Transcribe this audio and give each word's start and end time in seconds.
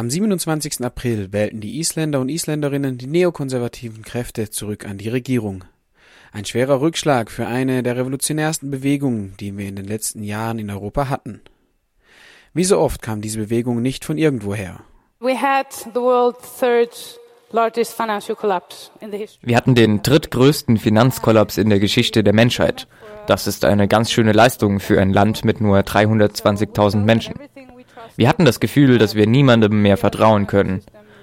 Am 0.00 0.08
27. 0.08 0.82
April 0.82 1.30
wählten 1.30 1.60
die 1.60 1.78
Isländer 1.78 2.20
und 2.20 2.30
Isländerinnen 2.30 2.96
die 2.96 3.06
neokonservativen 3.06 4.02
Kräfte 4.02 4.48
zurück 4.48 4.86
an 4.86 4.96
die 4.96 5.10
Regierung. 5.10 5.64
Ein 6.32 6.46
schwerer 6.46 6.80
Rückschlag 6.80 7.30
für 7.30 7.46
eine 7.46 7.82
der 7.82 7.98
revolutionärsten 7.98 8.70
Bewegungen, 8.70 9.34
die 9.40 9.58
wir 9.58 9.68
in 9.68 9.76
den 9.76 9.84
letzten 9.84 10.22
Jahren 10.22 10.58
in 10.58 10.70
Europa 10.70 11.10
hatten. 11.10 11.42
Wie 12.54 12.64
so 12.64 12.78
oft 12.78 13.02
kam 13.02 13.20
diese 13.20 13.40
Bewegung 13.40 13.82
nicht 13.82 14.06
von 14.06 14.16
irgendwoher. 14.16 14.80
Wir 19.42 19.56
hatten 19.56 19.74
den 19.74 20.02
drittgrößten 20.02 20.78
Finanzkollaps 20.78 21.58
in 21.58 21.68
der 21.68 21.78
Geschichte 21.78 22.24
der 22.24 22.32
Menschheit. 22.32 22.88
Das 23.26 23.46
ist 23.46 23.66
eine 23.66 23.86
ganz 23.86 24.10
schöne 24.10 24.32
Leistung 24.32 24.80
für 24.80 24.98
ein 24.98 25.12
Land 25.12 25.44
mit 25.44 25.60
nur 25.60 25.80
320.000 25.80 26.96
Menschen. 27.04 27.34
Wir 28.16 28.28
hatten 28.28 28.44
das 28.44 28.60
Gefühl, 28.60 28.98
dass 28.98 29.14
wir 29.14 29.26
niemandem 29.26 29.82
mehr 29.82 29.96
vertrauen 29.96 30.46
können. 30.46 30.82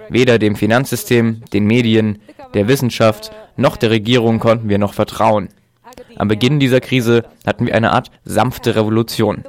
Weder 0.10 0.40
dem 0.40 0.56
Finanzsystem, 0.56 1.44
den 1.54 1.66
Medien, 1.66 2.20
der 2.54 2.68
Wissenschaft 2.68 3.32
noch 3.56 3.78
der 3.78 3.90
Regierung 3.90 4.40
konnten 4.40 4.70
wir 4.70 4.78
noch 4.78 4.94
vertrauen. 4.94 5.50
Am 6.16 6.28
Beginn 6.28 6.60
dieser 6.60 6.80
Krise 6.80 7.26
hatten 7.46 7.68
wir 7.68 7.76
eine 7.76 7.92
Art 7.92 8.12
sanfte 8.24 8.76
Revolution. 8.76 9.44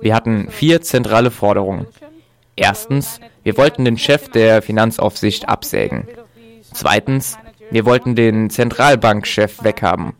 Wir 0.00 0.14
hatten 0.14 0.48
vier 0.50 0.80
zentrale 0.82 1.30
Forderungen. 1.30 1.86
Erstens, 2.56 3.20
wir 3.42 3.56
wollten 3.56 3.84
den 3.84 3.98
Chef 3.98 4.28
der 4.28 4.62
Finanzaufsicht 4.62 5.48
absägen. 5.48 6.06
Zweitens, 6.72 7.38
wir 7.70 7.84
wollten 7.84 8.14
den 8.14 8.50
Zentralbankchef 8.50 9.64
weghaben. 9.64 10.12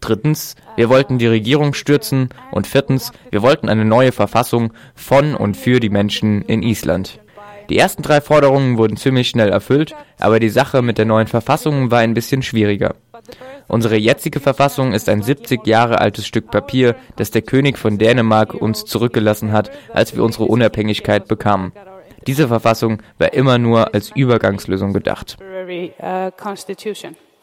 Drittens, 0.00 0.56
wir 0.76 0.88
wollten 0.88 1.18
die 1.18 1.26
Regierung 1.26 1.74
stürzen. 1.74 2.30
Und 2.50 2.66
viertens, 2.66 3.12
wir 3.30 3.42
wollten 3.42 3.68
eine 3.68 3.84
neue 3.84 4.12
Verfassung 4.12 4.72
von 4.94 5.34
und 5.34 5.56
für 5.56 5.80
die 5.80 5.90
Menschen 5.90 6.42
in 6.42 6.62
Island. 6.62 7.20
Die 7.68 7.78
ersten 7.78 8.02
drei 8.02 8.20
Forderungen 8.20 8.78
wurden 8.78 8.96
ziemlich 8.96 9.28
schnell 9.28 9.50
erfüllt, 9.50 9.94
aber 10.18 10.40
die 10.40 10.48
Sache 10.48 10.82
mit 10.82 10.98
der 10.98 11.04
neuen 11.04 11.28
Verfassung 11.28 11.92
war 11.92 12.00
ein 12.00 12.14
bisschen 12.14 12.42
schwieriger. 12.42 12.96
Unsere 13.68 13.96
jetzige 13.96 14.40
Verfassung 14.40 14.92
ist 14.92 15.08
ein 15.08 15.22
70 15.22 15.64
Jahre 15.64 16.00
altes 16.00 16.26
Stück 16.26 16.50
Papier, 16.50 16.96
das 17.14 17.30
der 17.30 17.42
König 17.42 17.78
von 17.78 17.98
Dänemark 17.98 18.54
uns 18.54 18.84
zurückgelassen 18.84 19.52
hat, 19.52 19.70
als 19.92 20.16
wir 20.16 20.24
unsere 20.24 20.46
Unabhängigkeit 20.46 21.28
bekamen. 21.28 21.72
Diese 22.26 22.48
Verfassung 22.48 23.00
war 23.18 23.32
immer 23.32 23.58
nur 23.58 23.94
als 23.94 24.10
Übergangslösung 24.14 24.92
gedacht. 24.92 25.36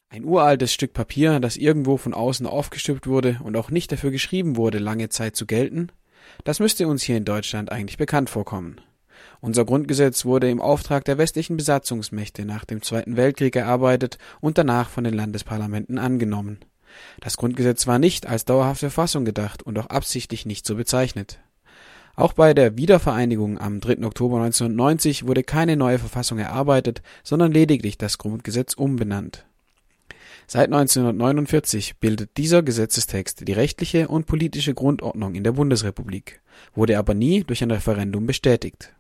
Ein 0.10 0.24
uraltes 0.24 0.74
Stück 0.74 0.94
Papier, 0.94 1.42
das 1.42 1.58
irgendwo 1.58 1.98
von 1.98 2.14
außen 2.14 2.48
aufgestülpt 2.48 3.08
wurde 3.08 3.42
und 3.44 3.58
auch 3.58 3.70
nicht 3.70 3.92
dafür 3.92 4.10
geschrieben 4.10 4.56
wurde, 4.56 4.80
lange 4.80 5.10
Zeit 5.10 5.36
zu 5.36 5.46
gelten? 5.46 5.90
Das 6.46 6.60
müsste 6.62 6.88
uns 6.88 7.04
hier 7.04 7.18
in 7.18 7.26
Deutschland 7.26 7.72
eigentlich 7.74 7.98
bekannt 7.98 8.30
vorkommen. 8.30 8.80
Unser 9.42 9.66
Grundgesetz 9.66 10.24
wurde 10.24 10.50
im 10.50 10.62
Auftrag 10.62 11.04
der 11.04 11.18
westlichen 11.18 11.58
Besatzungsmächte 11.58 12.46
nach 12.46 12.64
dem 12.64 12.82
Zweiten 12.82 13.18
Weltkrieg 13.18 13.56
erarbeitet 13.58 14.18
und 14.40 14.58
danach 14.58 14.90
von 14.90 15.04
den 15.04 15.14
Landesparlamenten 15.14 15.98
angenommen. 15.98 16.60
Das 17.20 17.36
Grundgesetz 17.36 17.86
war 17.86 18.00
nicht 18.00 18.28
als 18.28 18.46
dauerhafte 18.46 18.90
Fassung 18.90 19.26
gedacht 19.26 19.62
und 19.62 19.78
auch 19.78 19.88
absichtlich 19.88 20.46
nicht 20.46 20.66
so 20.66 20.76
bezeichnet. 20.76 21.40
Auch 22.16 22.32
bei 22.34 22.54
der 22.54 22.78
Wiedervereinigung 22.78 23.60
am 23.60 23.82
3. 23.82 24.06
Oktober 24.06 24.38
1990 24.38 25.28
wurde 25.28 25.44
keine 25.44 25.76
neue 25.76 26.00
Verfassung 26.00 26.40
erarbeitet, 26.40 27.02
sondern 27.24 27.52
lediglich 27.52 27.98
das 27.98 28.18
Grundgesetz 28.18 28.74
umbenannt. 28.74 29.46
Seit 30.50 30.68
1949 30.72 31.98
bildet 32.00 32.38
dieser 32.38 32.64
Gesetzestext 32.64 33.46
die 33.46 33.52
rechtliche 33.52 34.08
und 34.08 34.28
politische 34.28 34.74
Grundordnung 34.74 35.36
in 35.36 35.44
der 35.44 35.52
Bundesrepublik, 35.52 36.40
wurde 36.74 36.98
aber 36.98 37.14
nie 37.14 37.44
durch 37.44 37.62
ein 37.64 37.72
Referendum 37.72 38.26
bestätigt. 38.26 38.94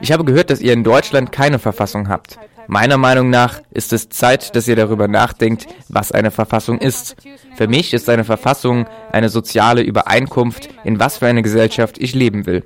Ich 0.00 0.10
habe 0.10 0.24
gehört, 0.24 0.50
dass 0.50 0.60
ihr 0.60 0.72
in 0.72 0.82
Deutschland 0.82 1.30
keine 1.30 1.60
Verfassung 1.60 2.08
habt. 2.08 2.40
Meiner 2.66 2.98
Meinung 2.98 3.30
nach 3.30 3.62
ist 3.70 3.92
es 3.92 4.08
Zeit, 4.08 4.56
dass 4.56 4.66
ihr 4.66 4.74
darüber 4.74 5.06
nachdenkt, 5.06 5.68
was 5.88 6.10
eine 6.10 6.32
Verfassung 6.32 6.80
ist. 6.80 7.14
Für 7.54 7.68
mich 7.68 7.94
ist 7.94 8.08
eine 8.08 8.24
Verfassung 8.24 8.88
eine 9.12 9.28
soziale 9.28 9.82
Übereinkunft, 9.82 10.70
in 10.82 10.98
was 10.98 11.18
für 11.18 11.28
eine 11.28 11.42
Gesellschaft 11.42 11.98
ich 11.98 12.16
leben 12.16 12.46
will. 12.46 12.64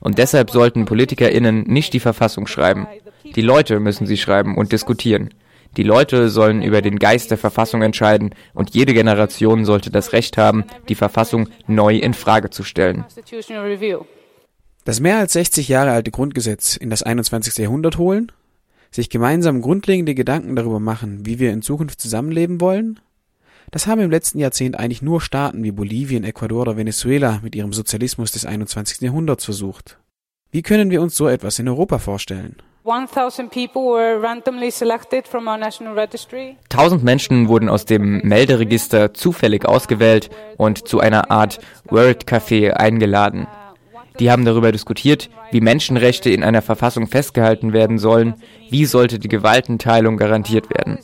Und 0.00 0.18
deshalb 0.18 0.50
sollten 0.50 0.84
PolitikerInnen 0.84 1.62
nicht 1.62 1.92
die 1.92 2.00
Verfassung 2.00 2.48
schreiben. 2.48 2.88
Die 3.36 3.40
Leute 3.40 3.78
müssen 3.78 4.08
sie 4.08 4.16
schreiben 4.16 4.56
und 4.56 4.72
diskutieren. 4.72 5.30
Die 5.76 5.82
Leute 5.82 6.28
sollen 6.28 6.62
über 6.62 6.82
den 6.82 6.98
Geist 6.98 7.30
der 7.30 7.38
Verfassung 7.38 7.82
entscheiden 7.82 8.34
und 8.52 8.74
jede 8.74 8.92
Generation 8.92 9.64
sollte 9.64 9.90
das 9.90 10.12
Recht 10.12 10.36
haben, 10.36 10.64
die 10.88 10.94
Verfassung 10.94 11.48
neu 11.66 11.96
in 11.96 12.14
Frage 12.14 12.50
zu 12.50 12.62
stellen. 12.62 13.04
Das 14.84 15.00
mehr 15.00 15.18
als 15.18 15.32
60 15.32 15.68
Jahre 15.68 15.92
alte 15.92 16.10
Grundgesetz 16.10 16.76
in 16.76 16.90
das 16.90 17.02
21. 17.02 17.56
Jahrhundert 17.58 17.98
holen? 17.98 18.32
Sich 18.90 19.08
gemeinsam 19.08 19.62
grundlegende 19.62 20.14
Gedanken 20.14 20.56
darüber 20.56 20.80
machen, 20.80 21.24
wie 21.24 21.38
wir 21.38 21.52
in 21.52 21.62
Zukunft 21.62 22.00
zusammenleben 22.00 22.60
wollen? 22.60 23.00
Das 23.70 23.86
haben 23.86 24.02
im 24.02 24.10
letzten 24.10 24.38
Jahrzehnt 24.38 24.78
eigentlich 24.78 25.00
nur 25.00 25.22
Staaten 25.22 25.62
wie 25.64 25.72
Bolivien, 25.72 26.24
Ecuador 26.24 26.62
oder 26.62 26.76
Venezuela 26.76 27.40
mit 27.42 27.54
ihrem 27.54 27.72
Sozialismus 27.72 28.32
des 28.32 28.44
21. 28.44 29.00
Jahrhunderts 29.00 29.46
versucht. 29.46 29.98
Wie 30.50 30.60
können 30.60 30.90
wir 30.90 31.00
uns 31.00 31.16
so 31.16 31.28
etwas 31.28 31.58
in 31.58 31.68
Europa 31.68 31.98
vorstellen? 31.98 32.56
Tausend 36.68 37.04
Menschen 37.04 37.46
wurden 37.46 37.68
aus 37.68 37.84
dem 37.84 38.22
Melderegister 38.22 39.14
zufällig 39.14 39.66
ausgewählt 39.66 40.30
und 40.56 40.88
zu 40.88 40.98
einer 40.98 41.30
Art 41.30 41.60
World 41.84 42.24
Café 42.24 42.72
eingeladen. 42.72 43.46
Die 44.18 44.32
haben 44.32 44.44
darüber 44.44 44.72
diskutiert, 44.72 45.30
wie 45.52 45.60
Menschenrechte 45.60 46.30
in 46.30 46.42
einer 46.42 46.60
Verfassung 46.60 47.06
festgehalten 47.06 47.72
werden 47.72 47.98
sollen, 47.98 48.34
wie 48.68 48.84
sollte 48.84 49.20
die 49.20 49.28
Gewaltenteilung 49.28 50.16
garantiert 50.16 50.68
werden. 50.68 50.98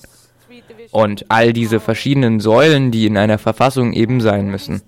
Und 0.91 1.27
all 1.28 1.53
diese 1.53 1.78
verschiedenen 1.78 2.41
Säulen, 2.41 2.91
die 2.91 3.06
in 3.06 3.16
einer 3.16 3.39
Verfassung 3.39 3.93
eben 3.93 4.21
sein 4.21 4.50
müssen. 4.50 4.83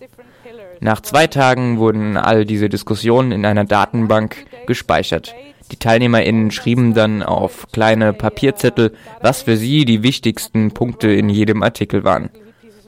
Nach 0.80 1.00
zwei 1.00 1.28
Tagen 1.28 1.78
wurden 1.78 2.16
all 2.16 2.44
diese 2.44 2.68
Diskussionen 2.68 3.30
in 3.30 3.46
einer 3.46 3.64
Datenbank 3.64 4.44
gespeichert. 4.66 5.36
Die 5.70 5.76
TeilnehmerInnen 5.76 6.50
schrieben 6.50 6.94
dann 6.94 7.22
auf 7.22 7.66
kleine 7.72 8.12
Papierzettel, 8.12 8.92
was 9.20 9.42
für 9.42 9.56
sie 9.56 9.84
die 9.84 10.02
wichtigsten 10.02 10.72
Punkte 10.72 11.10
in 11.10 11.28
jedem 11.28 11.62
Artikel 11.62 12.04
waren. 12.04 12.30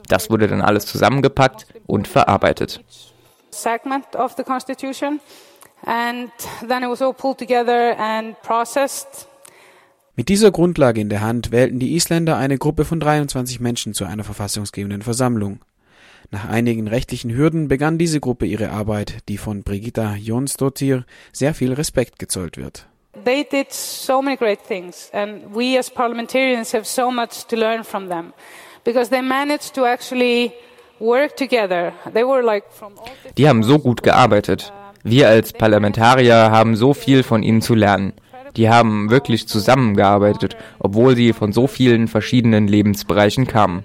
Das 0.09 0.29
wurde 0.29 0.47
dann 0.47 0.61
alles 0.61 0.85
zusammengepackt 0.85 1.65
und 1.87 2.07
verarbeitet. 2.07 2.83
Segment 3.51 4.15
of 4.15 4.33
the 4.35 4.43
Constitution 4.43 5.19
and 5.85 6.31
then 6.67 6.83
it 6.83 6.89
was 6.89 7.01
all 7.01 7.13
pulled 7.13 7.37
together 7.37 7.97
and 7.97 8.41
processed. 8.41 9.27
Mit 10.15 10.29
dieser 10.29 10.51
Grundlage 10.51 11.01
in 11.01 11.09
der 11.09 11.21
Hand 11.21 11.51
wählten 11.51 11.79
die 11.79 11.95
Isländer 11.95 12.37
eine 12.37 12.57
Gruppe 12.57 12.85
von 12.85 12.99
23 12.99 13.59
Menschen 13.59 13.93
zu 13.93 14.05
einer 14.05 14.23
verfassungsgebenden 14.23 15.01
Versammlung. 15.01 15.59
Nach 16.31 16.49
einigen 16.49 16.87
rechtlichen 16.87 17.31
Hürden 17.35 17.67
begann 17.67 17.97
diese 17.97 18.19
Gruppe 18.19 18.45
ihre 18.45 18.71
Arbeit, 18.71 19.17
die 19.29 19.37
von 19.37 19.63
Brigitta 19.63 20.15
Jonsdottir 20.15 21.05
sehr 21.31 21.53
viel 21.53 21.73
Respekt 21.73 22.19
gezollt 22.19 22.57
wird. 22.57 22.87
They 23.25 23.43
did 23.43 23.71
so 23.71 24.21
many 24.21 24.35
great 24.35 24.59
things 24.67 25.09
and 25.13 25.43
we 25.53 25.77
as 25.77 25.89
parliamentarians 25.89 26.73
have 26.73 26.85
so 26.85 27.11
much 27.11 27.45
to 27.47 27.55
learn 27.55 27.83
from 27.83 28.09
them 28.09 28.33
because 28.83 29.09
they 29.09 29.21
managed 29.21 29.75
to 29.75 29.85
actually 29.85 30.51
work 30.99 31.35
together. 31.37 31.93
They 32.11 32.23
were 32.23 32.41
like 32.41 32.65
from 32.71 32.93
Die 33.37 33.47
haben 33.47 33.63
so 33.63 33.77
gut 33.77 34.01
gearbeitet. 34.01 34.73
Wir 35.03 35.27
als 35.27 35.53
Parlamentarier 35.53 36.49
haben 36.49 36.75
so 36.75 36.93
viel 36.93 37.23
von 37.23 37.43
ihnen 37.43 37.61
zu 37.61 37.75
lernen. 37.75 38.13
Die 38.55 38.69
haben 38.69 39.09
wirklich 39.09 39.47
zusammengearbeitet, 39.47 40.55
obwohl 40.79 41.15
sie 41.15 41.33
von 41.33 41.51
so 41.51 41.67
vielen 41.67 42.07
verschiedenen 42.07 42.67
Lebensbereichen 42.67 43.47
kamen. 43.47 43.83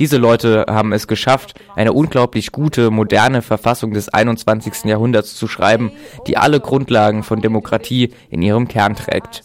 Diese 0.00 0.16
Leute 0.16 0.64
haben 0.66 0.94
es 0.94 1.06
geschafft, 1.06 1.60
eine 1.76 1.92
unglaublich 1.92 2.52
gute, 2.52 2.90
moderne 2.90 3.42
Verfassung 3.42 3.92
des 3.92 4.08
21. 4.08 4.86
Jahrhunderts 4.86 5.36
zu 5.36 5.46
schreiben, 5.46 5.92
die 6.26 6.38
alle 6.38 6.58
Grundlagen 6.58 7.22
von 7.22 7.42
Demokratie 7.42 8.14
in 8.30 8.40
ihrem 8.40 8.66
Kern 8.66 8.96
trägt. 8.96 9.42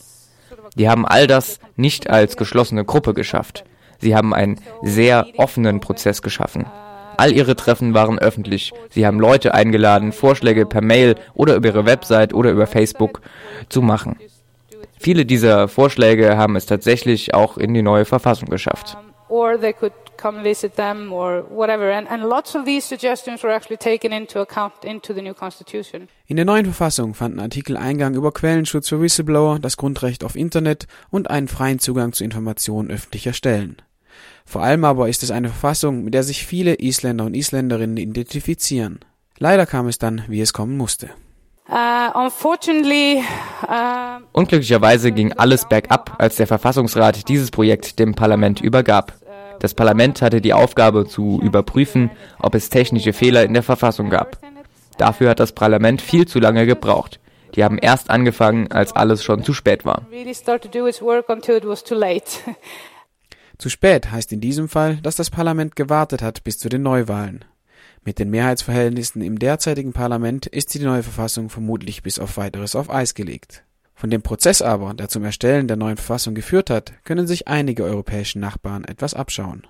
Die 0.78 0.88
haben 0.88 1.06
all 1.06 1.28
das 1.28 1.60
nicht 1.76 2.10
als 2.10 2.38
geschlossene 2.38 2.86
Gruppe 2.86 3.14
geschafft. 3.14 3.66
Sie 4.00 4.16
haben 4.16 4.34
einen 4.34 4.62
sehr 4.82 5.28
offenen 5.36 5.82
Prozess 5.82 6.22
geschaffen. 6.22 6.66
All 7.18 7.34
ihre 7.34 7.58
Treffen 7.58 7.94
waren 7.94 8.18
öffentlich. 8.18 8.72
Sie 8.90 9.06
haben 9.06 9.20
Leute 9.20 9.54
eingeladen, 9.54 10.14
Vorschläge 10.14 10.66
per 10.66 10.82
Mail 10.82 11.16
oder 11.34 11.56
über 11.56 11.68
ihre 11.68 11.86
Website 11.86 12.34
oder 12.34 12.52
über 12.52 12.66
Facebook 12.66 13.20
zu 13.68 13.82
machen. 13.82 14.16
Viele 14.98 15.26
dieser 15.26 15.68
Vorschläge 15.68 16.38
haben 16.38 16.56
es 16.56 16.66
tatsächlich 16.66 17.34
auch 17.34 17.58
in 17.58 17.74
die 17.74 17.82
neue 17.82 18.06
Verfassung 18.06 18.48
geschafft. 18.50 18.98
Or 19.28 19.58
they 19.58 19.74
could 19.74 19.94
come 20.18 20.44
visit 20.44 20.76
them 20.76 21.12
or 21.12 21.44
whatever. 21.50 21.92
And, 21.92 22.08
and 22.10 22.24
lots 22.24 22.56
of 22.56 22.66
these 22.66 22.86
suggestions 22.86 23.44
were 23.44 23.54
actually 23.54 23.78
taken 23.78 24.12
into 24.12 24.40
account 24.40 24.74
into 24.84 25.14
the 25.14 25.22
new 25.22 25.34
constitution. 25.34 26.08
In 26.28 26.36
der 26.36 26.46
neuen 26.46 26.66
Verfassung 26.66 27.14
fanden 27.14 27.40
Artikel 27.40 27.78
Eingang 27.78 28.16
über 28.16 28.32
Quellenschutz 28.32 28.90
für 28.90 29.02
Whistleblower, 29.02 29.60
das 29.60 29.78
Grundrecht 29.78 30.24
auf 30.24 30.36
Internet 30.36 30.88
und 31.10 31.30
einen 31.30 31.48
freien 31.48 31.80
Zugang 31.80 32.14
zu 32.14 32.24
Informationen 32.24 32.92
öffentlicher 32.92 33.34
Stellen. 33.34 33.82
Vor 34.46 34.62
allem 34.62 34.86
aber 34.86 35.10
ist 35.10 35.24
es 35.24 35.32
eine 35.32 35.50
Verfassung, 35.50 36.04
mit 36.04 36.14
der 36.14 36.24
sich 36.24 36.46
viele 36.46 36.80
Isländer 36.80 37.26
und 37.26 37.34
Isländerinnen 37.34 37.98
identifizieren. 37.98 39.00
Leider 39.38 39.66
kam 39.66 39.88
es 39.88 39.98
dann, 39.98 40.24
wie 40.28 40.42
es 40.42 40.54
kommen 40.54 40.78
musste. 40.78 41.10
Uh, 41.68 42.28
uh, 42.28 42.30
Unglücklicherweise 44.34 45.12
ging 45.12 45.34
alles 45.34 45.68
bergab, 45.68 46.16
als 46.20 46.36
der 46.36 46.46
Verfassungsrat 46.46 47.28
dieses 47.28 47.50
Projekt 47.50 47.98
dem 47.98 48.14
Parlament 48.14 48.62
übergab. 48.62 49.14
Das 49.60 49.74
Parlament 49.74 50.22
hatte 50.22 50.42
die 50.42 50.54
Aufgabe 50.54 51.08
zu 51.08 51.40
überprüfen, 51.42 52.12
ob 52.40 52.54
es 52.54 52.70
technische 52.70 53.14
Fehler 53.14 53.44
in 53.44 53.54
der 53.54 53.64
Verfassung 53.64 54.12
gab. 54.12 54.38
Dafür 54.98 55.32
hat 55.32 55.40
das 55.40 55.54
Parlament 55.54 56.02
viel 56.02 56.28
zu 56.28 56.40
lange 56.40 56.68
gebraucht. 56.68 57.20
Die 57.56 57.64
haben 57.64 57.80
erst 57.80 58.10
angefangen, 58.10 58.72
als 58.72 58.94
alles 58.94 59.24
schon 59.24 59.44
zu 59.44 59.54
spät 59.54 59.86
war. 59.86 60.06
Zu 63.58 63.70
spät 63.70 64.12
heißt 64.12 64.34
in 64.34 64.42
diesem 64.42 64.68
Fall, 64.68 64.98
dass 64.98 65.16
das 65.16 65.30
Parlament 65.30 65.76
gewartet 65.76 66.22
hat 66.22 66.44
bis 66.44 66.60
zu 66.60 66.70
den 66.70 66.84
Neuwahlen. 66.84 67.46
Mit 68.08 68.20
den 68.20 68.30
Mehrheitsverhältnissen 68.30 69.24
im 69.24 69.40
derzeitigen 69.40 69.92
Parlament 69.92 70.46
ist 70.46 70.76
die 70.76 70.80
neue 70.80 71.02
Verfassung 71.02 71.50
vermutlich 71.50 72.04
bis 72.04 72.20
auf 72.20 72.38
weiteres 72.38 72.76
auf 72.76 72.92
Eis 72.92 73.16
gelegt. 73.16 73.64
Von 73.96 74.12
dem 74.12 74.22
Prozess 74.22 74.62
aber, 74.62 74.94
der 74.94 75.10
zum 75.10 75.24
Erstellen 75.24 75.68
der 75.68 75.76
neuen 75.76 75.98
Verfassung 75.98 76.36
geführt 76.36 76.70
hat, 76.70 76.94
können 77.04 77.26
sich 77.26 77.48
einige 77.48 77.84
europäische 77.84 78.38
Nachbarn 78.38 78.84
etwas 78.84 79.16
abschauen. 79.16 79.64